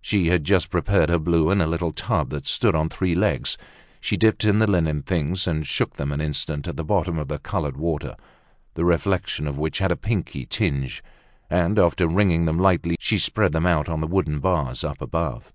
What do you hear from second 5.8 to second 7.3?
them an instant at the bottom of